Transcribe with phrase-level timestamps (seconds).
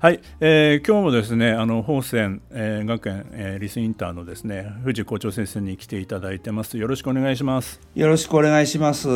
[0.00, 6.78] はい、えー、今日もですねあの宝泉、えー、学園、えー、リスインターのですね藤校長先生に来ていただいてます。
[6.78, 7.80] よろしくお願いします。
[7.96, 9.08] よろしくお願いします。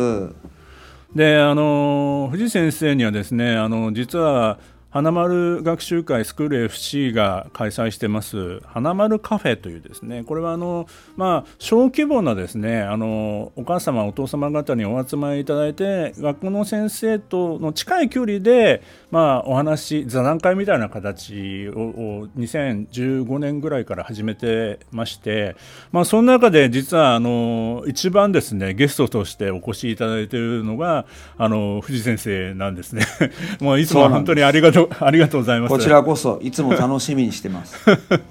[1.15, 4.59] であの藤先生にはですねあの実は
[4.93, 10.85] 花丸学習会スクール FC が開催してます花丸カフェというですねこれはあの、
[11.17, 25.55] まあ、小規模なですねあのお母様お父様方にお集まりいただいて学校の先生との近い距離で、まあ、お話座談会みたいな形を2015年ぐらいから始めてまして、
[25.91, 31.07] まあ、その中で実はあの一番ですねゲストとしてお越しいただいているのが
[31.39, 33.07] あの藤先生なんですね。
[33.59, 35.71] もういつも本当にありがとうありがとうございます。
[35.71, 37.77] こちらこそいつも楽しみにしてます。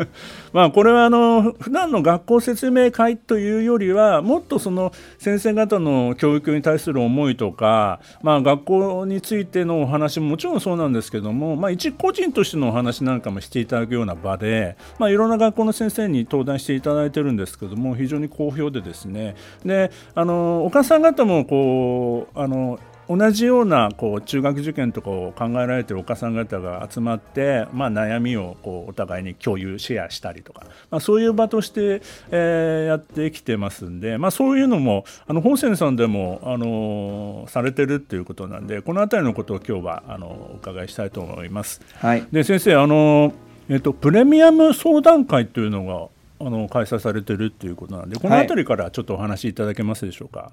[0.52, 19.34] まあこれはあの普段の学校説明会というよりはもっとその先生方の教育に対する思いとか、まあ、学校についてのお話ももちろんそうなんですけども、まあ、一個人としてのお話なんかもしていただくような場で、まあ、いろんな学校の先生に登壇していただいてるんですけども非常に好評でですね。
[19.64, 41.80] であのお母さん方もこうあの同じようなこう中学受験とかを考えられているお母さん方が集まって、まあ、悩みをこうお互いに共有シェアしたりとか、まあ、そういう場として、えー、やってきてますんで、まあ、そういうのもあの本線さんでも、あのされてるっていうことなんでこの辺りのことを今日はあのお伺いしたいと思います。
[41.96, 43.34] はい、で先生あの、
[43.68, 50.40] えっと、プレミアム相談会というのがあの開催されてるっていうことなんでこの辺りからちょっとお話しいただけますでしょうか？
[50.40, 50.52] はい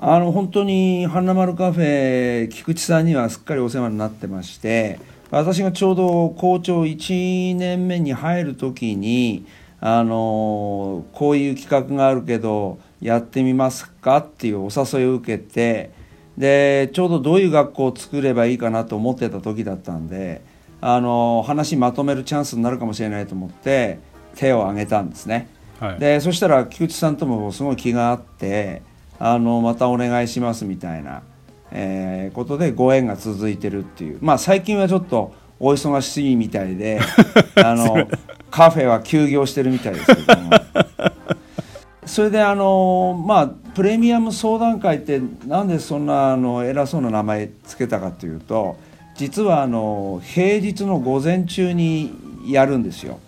[0.00, 5.00] あの本当に花丸カフェ菊池さんにはすっかりお世話になってまして
[5.32, 9.44] 私がちょうど校長1年目に入る時に
[9.80, 15.90] あのこういう企画があるけどやってみますかっていうお誘いを受けて
[16.36, 20.42] でちょうどどういう学校を作ればいいかなと思ってた時だったんで
[20.80, 23.98] あの話まとめるチャンスになるかもしれないと思って
[24.36, 25.48] 手を挙げたんですね。
[25.80, 28.82] はい、でそしたら菊池さんともすごい気があって
[29.18, 31.22] あのまたお願いしますみたいな、
[31.70, 34.18] えー、ことでご縁が続いてるっていう。
[34.20, 37.00] まあ最近はちょっとお忙しいみたいで
[37.56, 38.08] あの
[38.50, 40.50] カフェは休業してるみたいですけども。
[42.06, 48.76] それであのまあプレミアム相談会ってなんでそんなあの偉そうな名前つけたかというと
[49.14, 52.12] 実はあの平日の午前中に
[52.46, 53.18] やるんですよ。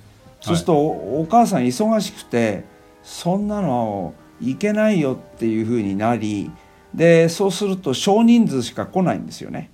[0.40, 2.64] そうするとお母さん忙しくて
[3.02, 6.50] そんなのいけないよっていうふうになり
[6.94, 9.70] でそうすると少人数しか来ないんですよね。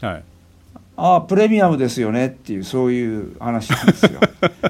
[0.00, 0.22] はい、
[0.96, 4.20] ああプレミアムですよねっていうそういう話なんですよ。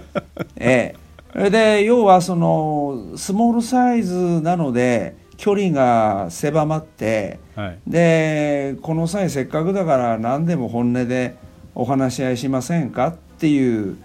[0.57, 0.95] え
[1.35, 11.37] え、で要はそのスモールサイズなので距離が狭まって、はい、でこの際せっかくだから何でも本音で
[11.75, 13.97] お話し合いしませんかっていう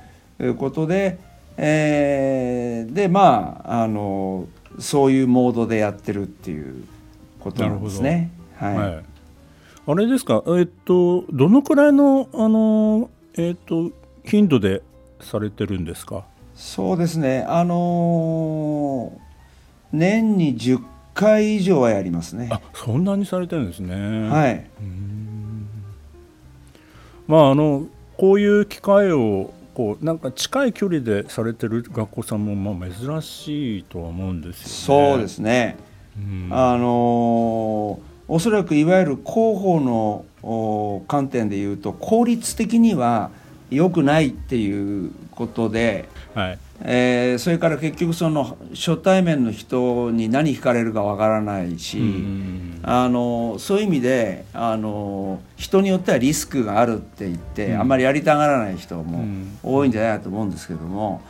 [0.58, 1.18] ことで、
[1.58, 4.48] えー、でまああの
[4.80, 6.84] そういうモードでやってるっていう
[7.40, 8.32] ことなんですね。
[8.56, 9.04] はい、はい、
[9.88, 13.92] あれですか、えっと、どのくらいのあの、えっと、
[14.24, 14.82] 頻度で
[15.22, 16.26] されてるんですか？
[16.56, 20.82] そうですね、あのー、年に10
[21.14, 22.50] 回以上はやりますね。
[22.52, 24.30] あそんなにされてるんですね。
[24.30, 24.66] はい、
[27.28, 35.12] まああのこういう機会を構なんか近い距離でされてる学校さんもまあ珍しいとは思うんですよね。
[35.12, 35.78] そうですね、
[36.18, 43.32] うん、あのおそらくいわゆる広報の観点でいうと効率的には
[43.70, 52.02] 良くないっていうことで、はいえー、それから結局その初対面の人に何聞かれるかわからないし、
[52.84, 59.24] あのそういう意味であの人によってはリスクがあるって言って、うん、あんまりやりたがらない人も
[59.64, 61.22] 多いんじゃないかと思うんですけども。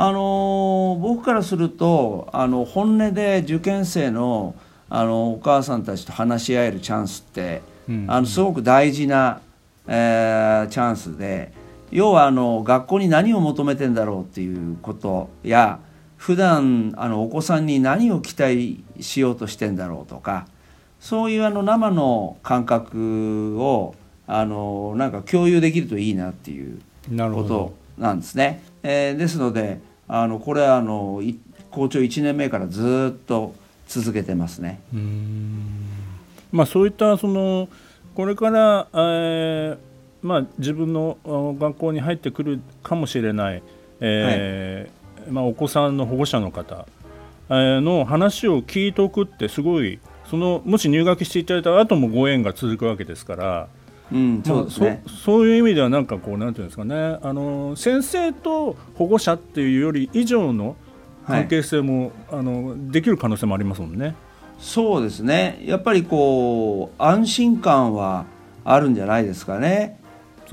[0.00, 4.54] あの僕からするとあの本音で受験生の
[4.90, 9.40] あのお母さんたちと話し合えるチャンスって、うん、あのすごく大事な、
[9.88, 11.52] えー、チャンスで
[11.90, 15.80] 要はあの学校に何を求めてんだろうっていうことや
[16.16, 20.46] 普段あのお子さんに何を期待しようとしてんだろうとか
[21.00, 23.94] そういうあの生の感覚を
[24.26, 26.80] あのなんか共有できるといいなっていう
[27.32, 28.62] ことなんですね。
[28.82, 31.22] えー、ですのであのこれはあの
[31.70, 33.54] 校長1年目からずっと
[33.86, 34.80] 続けてますね。
[36.50, 37.68] まあ、そういったその
[38.14, 39.87] これから、えー
[40.22, 43.62] まあ、自分の学校に入ってくるかもしれない、
[44.00, 46.86] えー、はい、まあ、お子さんの保護者の方、
[47.50, 53.68] えー、の話を聞いておくってすごいそのもし入学していただいた後もご縁が続くわけですから。
[54.10, 60.76] うんそう、ね、そういう意味ではなんかこうなんていうんですかねあの先生と保護者っていうより以上の
[61.26, 64.14] 関係性も、はい、あのできる可能性もありますもんね。
[64.58, 68.24] そうですねやっぱりこう安心感は
[68.64, 70.00] あるんじゃないですかね。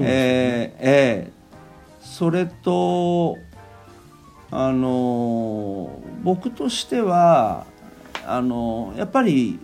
[0.01, 0.07] ね。
[0.09, 3.37] えー、えー、それと
[4.51, 7.65] あの僕としては
[8.25, 9.59] あのやっぱり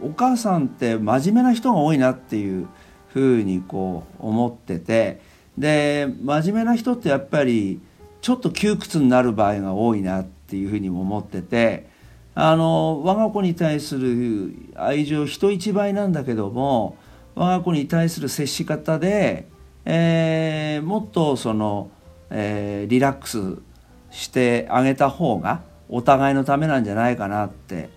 [0.00, 2.68] お母さんって真面目な人が多いなっていう
[3.08, 5.20] ふうにこう思ってて
[5.56, 7.80] で真面目な人ってやっぱり
[8.20, 11.88] ちょっと窮屈になる場合が多いなっていうふうにも思ってて
[12.34, 16.96] あの我が子に対する愛情人一倍なんだけども
[17.34, 19.48] 我が子に対する接し方で
[19.86, 21.90] えー、もっとその、
[22.30, 23.58] えー、リラックス
[24.10, 27.88] してあげた方がお互いのためなんじゃないかなって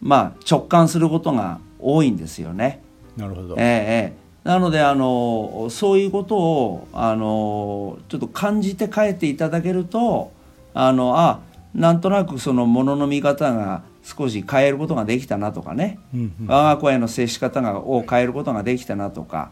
[0.00, 2.82] まあ直感することが多いんですよね。
[3.16, 10.32] なるほど、えー、なのであのそういうことをあのちょっと感じて帰っていただけると
[10.74, 11.40] あのあ
[11.74, 19.50] なんとなくそのものの見方が少し変えることができたなとかね、うんうん、我が子への接し方がを変えることができたなとか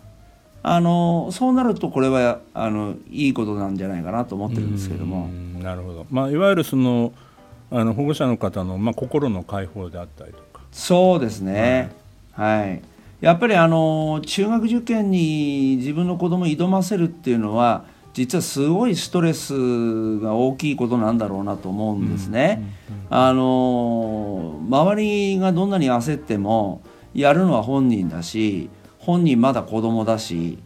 [0.68, 5.28] あのそうなるとこれはあのいいことなんじゃないかなと思ってるんですけども。
[5.62, 7.12] なるほど、まあ、いわゆるその
[7.70, 10.62] あの保護者の方の、まあ、心の解放であったりとか。
[10.72, 11.92] そうですね、
[12.32, 12.82] はい、はい、
[13.20, 22.76] やっぱりあの中学受験に自分の子供を挑ませるっていうのは実はすごいストレスが大きいことなんだろうなと思うんですね。
[23.08, 26.82] あの周りがどんなに焦っても
[27.14, 28.68] やるのは本人だし
[29.06, 30.58] 本人まだ子供だし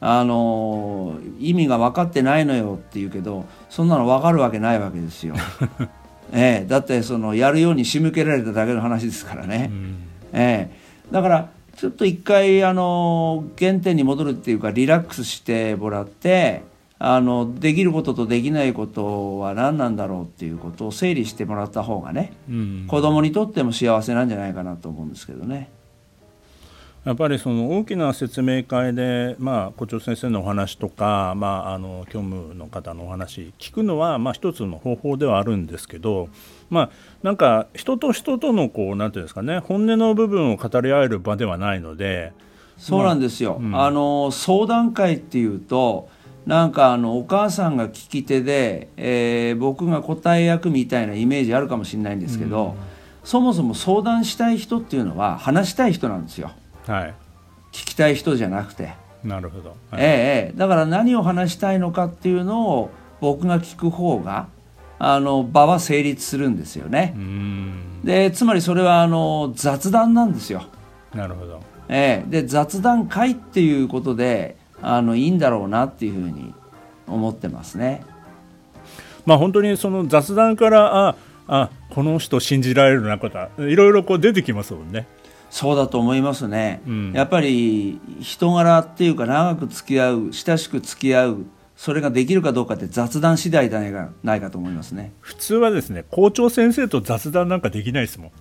[0.00, 5.34] あの意味が分かってないのよって言うけどそんなの分かるわけないわけですよ。
[6.30, 9.70] ええ、だってそのやるように仕向けられただけの話ですからね。
[9.72, 9.96] うん、
[10.32, 10.76] ええ、
[11.10, 16.62] だからちょっと一回あの原点に戻るっていうかリラックスしてもらって
[16.98, 25.70] あのできることとできないことは何なんだろうっていうことを整理してもらった方がね、うん、子供にとっても幸せなんじゃないかなと思うんですけどね。
[27.04, 36.28] やっぱりその大きな説明会で、まあ、校長先生のお話とか、まあ、あの教務の方のお話聞くのは、まあ、一つの方法ではあるんですけど、
[36.70, 36.90] まあ、
[37.22, 42.32] なんか人と人とのこうなんていうんですかね本音の部分を語り合える場ではないので
[42.76, 46.08] そうなんですよ、まあうん、あの相談会っていうと
[46.46, 52.74] なんかあのお母さんが聞き手で、えー、僕が答え役みたいなイメージあるかもしれないんですけど、うん、
[53.22, 56.52] そもそも相談したい人っていうのは話したい人なんですよ。
[56.88, 57.14] はい、
[57.72, 58.94] 聞きたい人じゃなくて。
[59.24, 62.90] なるほど、はい、ええだから何を話したいのかっていうのを
[63.20, 64.46] 僕が聞く方が
[64.98, 67.14] あの場は成立するんですよね。
[68.04, 70.64] でつまりそれはあの雑談なんですよ。
[71.14, 76.54] なるほど、ええ、で雑談会っていうことであのいいんだろうなっていうふうに
[77.06, 78.02] 思ってますね。
[79.26, 81.16] まあ本当にその雑談からあ
[81.48, 85.06] あこの人信じられるなこといろいろこう出てきますもんね
[85.50, 91.46] そうだと思いますね、うん、やっぱり人柄っていうか長く付き合う親しく付き合う
[91.78, 95.12] それができるかどうかって雑談次第じゃないかないかと思いますね。
[95.20, 98.30] 普通はですね校長先生と雑談なんかできないですもん。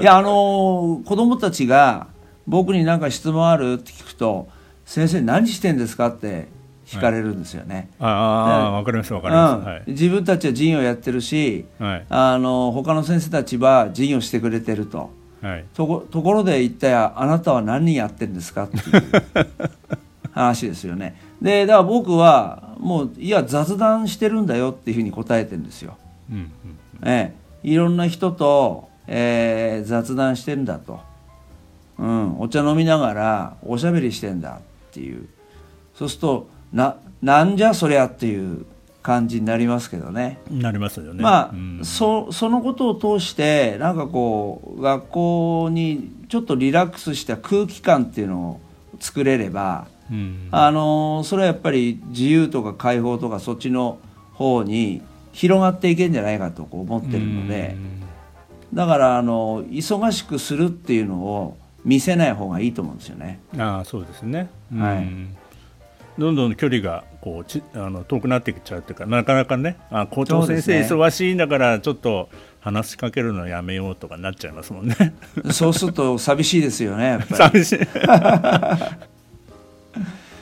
[0.00, 2.06] いやあの子供たちが
[2.46, 4.48] 僕に何か質問あるって聞くと
[4.84, 6.46] 先生何してんですかって
[6.86, 7.90] 惹かれるんですよね。
[7.98, 9.64] はい、ああ分かります分かります、うん。
[9.64, 15.10] はい、自分たちは授業やってるし、はい、あの他の先生たちは授業してくれてると、
[15.42, 18.82] はい、とこところで一体あなたは何人やってるんですかっていう
[20.30, 21.20] 話ですよね。
[21.42, 25.96] でだから僕はもういや雑談してるんだよっていうふうに答えてるんですよ。
[26.30, 31.00] うんうん、ええ、いろんな人と、えー、雑談してんだと、
[31.98, 35.28] うん、お茶飲みながらおしゃべりしてんだっていう。
[35.94, 38.66] そうするとななんじゃそりゃっていう
[39.02, 40.40] 感じになりますけどね。
[40.50, 41.22] なりますよね。
[41.22, 48.60] まあ、うん、そそのことを通してなんかこう学校にちょっとリラックスした空気感っていうのを
[48.98, 53.98] 作れれば、うん、あのそれはやっぱり自由とか解放とかそっちの
[54.34, 57.76] 方に広がっていけるんじゃないかとこう思ってるので
[58.74, 63.38] だからあの忙しくするっていうのを見せない方がいいと思うんですよね。
[63.56, 65.06] あそうですね、はい、
[66.18, 72.28] どんどん距離がこうちあの遠くなってきちゃうっていうかなかなかねあ校長先生忙しいんだからちょっと
[72.60, 75.14] 話しかけるのやめようとかなっちゃいますもんね。
[75.52, 77.64] そうすると寂しいですよねやっぱり。
[77.64, 77.78] 寂しい。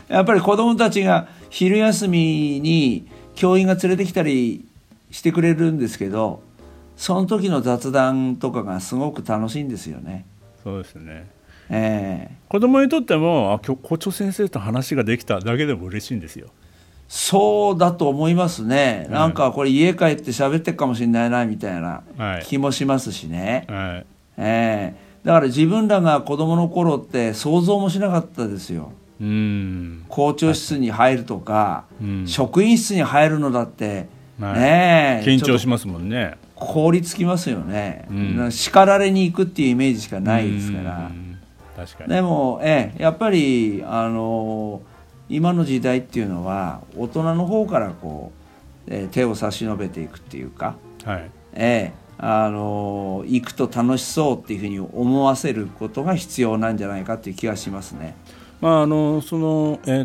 [0.08, 4.64] やっぱり子どもたちが昼休みに教員が連れてきたり
[5.10, 6.42] してくれるんですけど
[6.96, 10.24] その時の雑談とかがすごく楽しいんですよね。
[10.62, 11.26] そうですね
[11.70, 16.48] えー、子供にとってもあ校長先生と話ができただけでも嬉しいんですよ。
[17.08, 22.02] そうだと思いますね、なんかこれ家帰って喋ってるかもしれないなみたいな
[22.42, 24.06] 気もしますしね、はい、
[24.38, 28.92] えー、だから自分らが子供の頃って想像もしなかったですよ。
[29.20, 30.04] うん。
[30.08, 34.08] 校長室に入るとか、うん、職員室に入るのだって、
[34.40, 36.36] はい、ね緊張しますもんね。
[36.54, 41.10] 凍りつきますよね、うん、叱られに行くっていうイメージしかないですから
[41.76, 44.94] 確かにでも、ええ、やっぱりあのー
[45.28, 48.32] 今の時代っていうのは大人の方からこ
[48.86, 58.16] う、えー、手を差し伸べていくっていうか、はいえー、あの行くと楽しそうっていうふうに思わせることが必要なんじゃないかっていう気がしますね。
[58.60, 60.04] まああのそのえっ、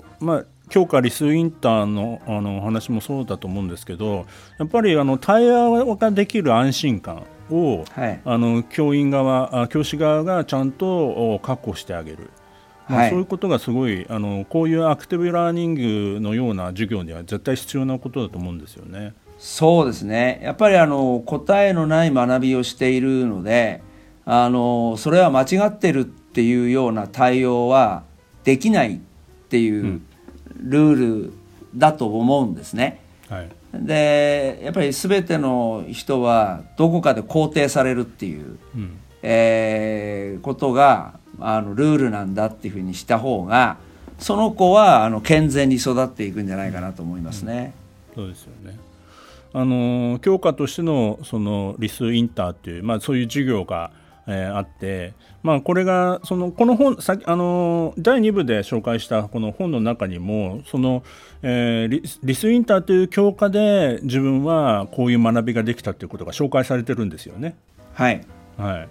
[0.00, 4.26] とまあ強化リスインターのあの話もそうだと思うんですけど
[4.58, 12.30] やっぱりあの対話ができる安心感を、はい、あの教員側教師側がちゃんと確保してあげる。
[12.86, 19.14] まあ、そういうことがすごいあのこういうアクティブラーニングのような授業には絶対必要なことだと思うんですよね。
[19.38, 23.82] そうですねやっぱりあの答えのない学びをしているので
[24.24, 28.04] あのそれは間違ってるっていうような対応は
[28.44, 28.98] できないっ
[29.48, 30.00] ていう
[30.56, 31.32] ルール
[31.76, 33.00] だと思うんですね。
[33.28, 33.48] はい、
[33.80, 43.76] でやっぱり全ての人はどこかで肯定されるっていう、うん、えー、ことがあのルールなんだっていうふうにした方が
[44.18, 47.74] その子はあの健全に育っていくんじゃないかなと思いますね。
[48.16, 48.78] うん、そうですよね。
[49.56, 53.92] あの教科としてのそのリスインターっていう、まあ、そういう授業が、
[54.26, 61.02] えー、あって、まあ、これがそのこの本さあの第2部で紹介したこの本の中にもその、
[61.42, 67.56] えー、リリスインターという教科で自分はこういう学びができたということが紹介されてるんですよね。
[67.92, 68.24] はい、
[68.56, 68.88] はい、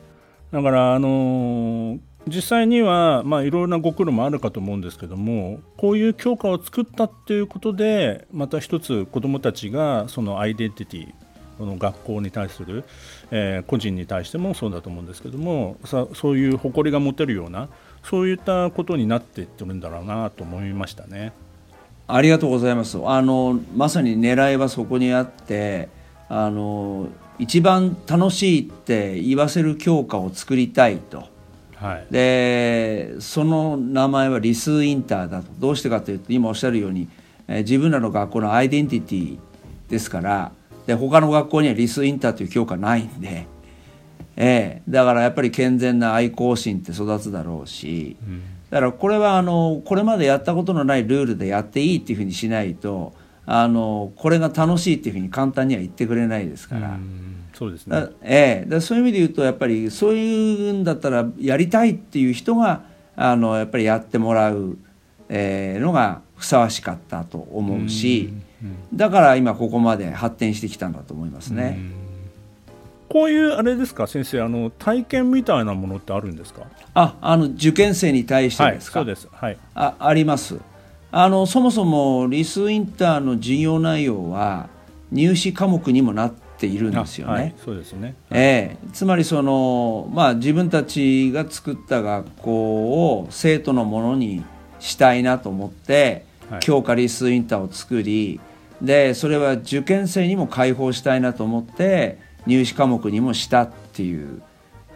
[0.51, 11.13] だからあのー実際には、まあ、いろいろなご苦労もあるかと思うんですけどもこういう教科を作ったっていうことでまた一つ子どもたちがそのアイデンティティ
[11.57, 12.83] この学校に対する、
[13.35, 17.67] えー、個人に対してもそうだと思うんですけどもさそういう誇りが持てるような
[18.03, 21.33] そういったことになっていってるんだろうなと思いましたね。
[22.05, 25.89] ありがとうございますあのまさに狙いはそこにあって
[26.29, 27.07] あの
[27.39, 31.31] 一番楽しいって言わせる教科を作りたいと。
[31.75, 37.09] はい、でその名前はリスインターだとどうしてかというと今おっしゃるように、
[37.47, 39.37] えー、自分らの学校のアイデンティティ
[39.89, 40.51] ですから
[40.85, 43.47] で他の学校にはリスインターという教科ないんで、
[44.35, 53.13] えー、だからやっぱり健全な愛好心って育つだろうし、うん、だからこれはあのこれまでやったことのないルールでやっていいっていうふうにしないと
[53.45, 56.89] あのこれが楽しいっていうふうに簡単には言ってくれないですから。
[56.89, 62.83] うんそうですねええ、そういう意味で言うとやっぱりそういうんだったらやりたいっていう人が
[63.15, 64.77] あのやっぱりやってもらう、
[65.29, 68.33] えー、のがふさわしかったと思うし、
[68.93, 71.79] だから今ここまで発展してきたんだと思いますね。
[73.09, 76.63] こういうあれですか先生あの体験みたいなものってあるんですか？
[76.95, 80.57] ああの受験生に対してですか、はい、そうです、はい、ああります。
[81.11, 84.67] あのそもそもリスインターの授業内容は
[85.11, 87.33] 入試科目にもなっているんですよね。
[87.33, 94.43] はい、そうですね、えー、つまりその、まあ、自分たちが作った学校を生徒のものに
[94.83, 98.41] したいなと思って、はい、教科リスインターを作り
[98.81, 104.41] でそれは受験生にも開放したいなと思って入試科目にもしたっていう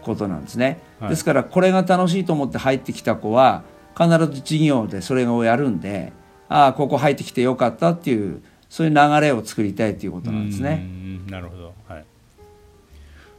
[0.02, 0.82] ことなんですね。
[1.00, 3.64] はい、ですからこれが楽しいと思って入ってきた子は
[3.98, 6.12] 必ず授業でそれをやるんで
[6.50, 10.86] ああここ入ってきてよかったっていうそういう流れを作りたいということなんですね。
[11.30, 12.06] なるほど、はい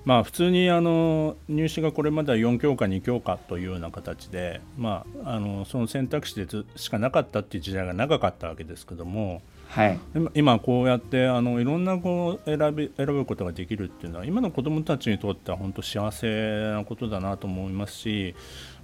[0.05, 9.99] まあ、普通にあの入試がこれまでは4教科2教科というような形で、まあ、あのその選択肢でしかなかったっていう時代が長かったわけですけども、はい、
[10.35, 18.35] 今こうやってあのいろんなこう選び選ぶことができるっていうのは今の子どもたちにとっては本当幸せなことだなと思いますし、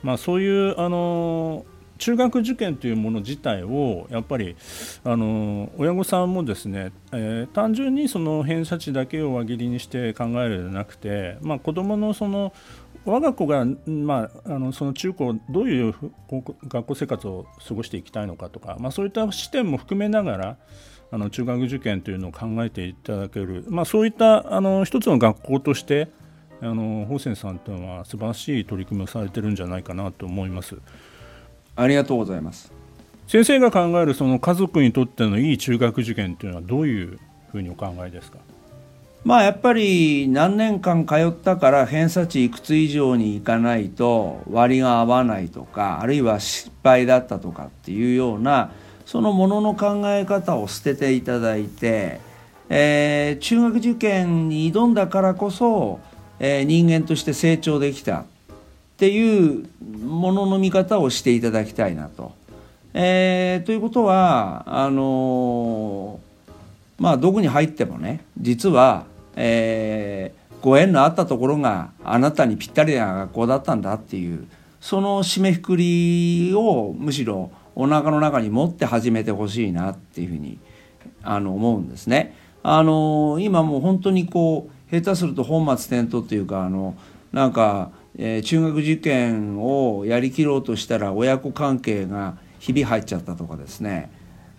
[0.02, 1.64] まあ、そういうあの
[1.98, 4.56] 中学受験というもの自体をやっぱり
[5.04, 12.52] あの親御さんもですね、えー、単純にその偏差値だけを輪切りにして考えるのではなくて、まあ、子どものその
[13.04, 15.94] 我が子が、まあ、あのその中高どういう
[16.68, 20.56] 学校生活を過ごしていきたいのかとか、まあ、そういった視点も含めながら
[21.10, 26.08] あの中学受験というのを考えていただける、まあ、そういったあの一つの学校として
[26.60, 30.76] あの法泉さんというのは素晴らしい取り組みをされているんじゃないかなと思います。
[31.76, 32.72] ありがとうございます。
[33.26, 37.18] 先生が考えるその家族にとってのいい中学受験というのはどういう
[37.50, 38.38] ふうにお考えですか？
[39.24, 48.70] まあやっぱり何年間通ったから偏差値いくつ以上にいかないと割が合わないとかあるいは失敗だったとかっていうような
[49.06, 52.20] そのものの考え方を捨てていただいて、
[52.68, 56.00] えー、中学受験に挑んだからこそ、
[56.38, 58.26] えー、人間として成長できた
[58.94, 59.68] っていう
[60.04, 62.32] ものの見方をしていただきたいなと。
[62.94, 66.20] えー、ということはあの
[66.98, 69.04] まあどこに入ってもね実は
[69.36, 74.46] えー、ご縁のあったところがあなたにぴったりな学校だったんだっていう
[74.80, 80.58] その締めくくりをむしろお腹の中に持って始めてほしいなっていうふうに
[81.22, 82.36] あの思うんですね。
[82.62, 86.94] あの今もう本当にこう下手すると本末転倒というかあの
[87.32, 94.10] なんか、えー、中学受験をやりきろうとしたら親子関係がひび入っちゃったとかですね。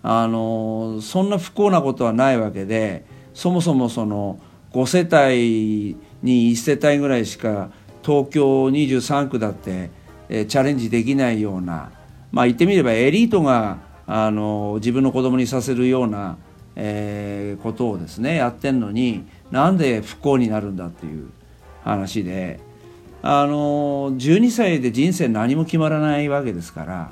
[0.03, 4.39] あのそんな不幸なことはないわけでそもそもその
[4.71, 7.71] 5世帯に1世帯ぐらいしか
[8.03, 9.89] 東京23区だって、
[10.29, 11.91] えー、チャレンジできないような
[12.31, 16.37] まあ言ってみればエリートがあの自分の子供にさせるような、
[16.75, 21.31] えー、ことをですねやってんのになんで不幸になるんだっていう
[21.83, 22.64] 話で。
[23.27, 27.11] あの12歳で人生何も決まらないわけですから。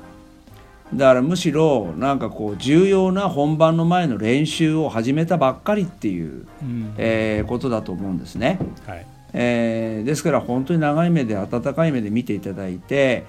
[0.94, 8.60] だからむしろなんかこう重要な本番の前の練習を始めたばっかりっていう、うん、えー、ことだと思うんですね。
[8.86, 13.24] はいえー、ですから本当に長い目で温かい目で見ていただいて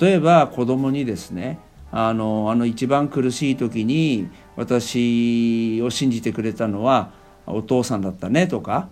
[0.00, 1.58] 例えば子供にですね
[1.90, 7.10] あのあの一番苦しい時に私を信じてくれたのは
[7.46, 8.88] お父さんだったねとか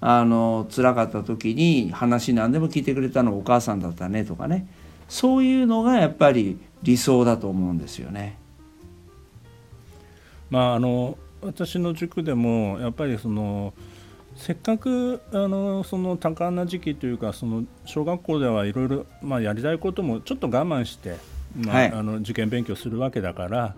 [0.00, 4.66] あの辛かった時に話何でも聞いてくれたのはお母さんだったねとかね
[5.08, 8.38] そういうのがやっぱり理想だと思うんですよね。
[10.50, 13.74] まあ、あの私の塾でもやっぱりその
[14.36, 21.16] せっかくあのその多感な時期というかその小学校ではいろいろやりたいこともちょっと我慢して、
[21.56, 23.74] まあ、はい、あの受験勉強するわけだから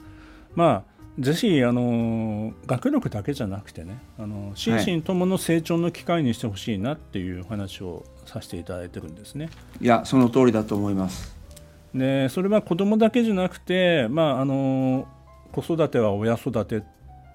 [0.55, 9.51] まあぜひあの学力だけじゃなくてねあの心身ともの成長の機会にしてほしいなっていう話をさせていただいてるんですね。
[9.81, 11.37] いやその通りだと思います。
[11.95, 15.07] でそれは子供だけじゃなくて、まあ、あの
[15.53, 16.81] 子育ては親育て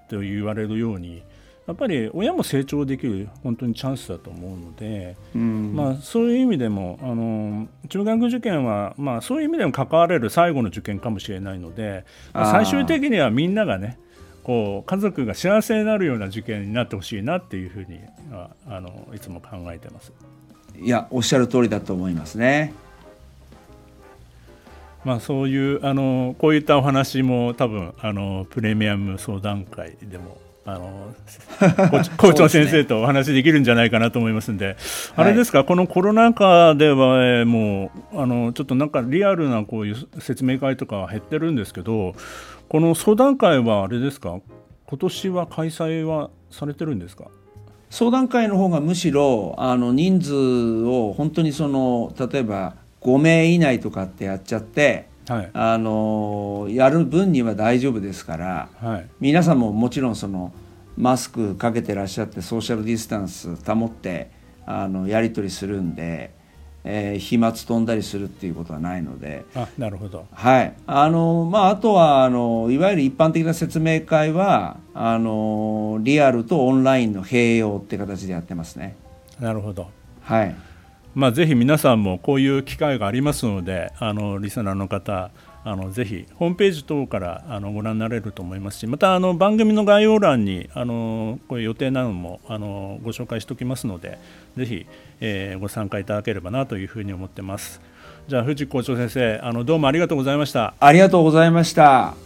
[0.08, 1.22] と言われるように
[1.66, 13.98] やっぱり親も成長できる本当にチャンスだと思うので、うん、まあ、そういう意味でもあの中学受験は、まあ、そういう意味でも関われる最後の受験かもしれないので、まあ、最終的にはみんながね
[14.44, 17.98] こう家族が幸せになるような受験になってほしいなっていうふうに
[18.68, 20.12] あのいつも考えてます。
[20.78, 22.72] いやおっしゃる通りだと思いますね。
[25.04, 31.14] まあ、そういうあのこういったお話も多分あのプレミアム相談会でもあの
[32.18, 34.76] 校長先生とお話できるんじゃないかなと思いますんで、で
[35.14, 42.14] あれですか、はい、このコロナ禍では、えー、もうあのちょっとなんかリアルなこういう説明会とかは減ってるんですけど、
[42.68, 44.40] この相談会はあれですか、
[44.86, 47.26] 今年は開催はされてるんですか？
[47.88, 50.34] 相談会の方がむしろあの人数
[50.84, 60.52] を本当にその例えば5名以内とかってやっちゃって、はい、あのやる分には大丈夫ですから、はい、皆さんももちろんその
[60.96, 64.30] マスクかけてらっしゃってソーシャルディスタンス保って
[64.64, 66.30] あのやり取りするんで、
[66.84, 69.44] えー、飛沫飛んだりするっていうことはないので。
[69.54, 70.74] あなるほど、はい。
[70.86, 78.96] あのまあ、あとはあのいわゆる一般的な説明会はあのリアルとオンラインの併用って形でやってますね。
[79.40, 79.90] なるほど。
[80.22, 80.54] はい
[81.16, 85.30] まあ、ぜひ皆さんもこういう機会がありますのであのリスナーの方
[85.64, 94.18] あのぜひホームページ等からあのご覧になれると思いますしまたあの番組の概要欄にあのこういう予定などもあのご紹介しておきますので
[94.58, 94.86] ぜひ、
[95.20, 97.80] えー、ご参加いただければなというふうに思ってます。
[98.28, 100.74] じゃあ藤校長先生あのどうもありがとうございました。
[100.78, 102.25] ありがとうございました。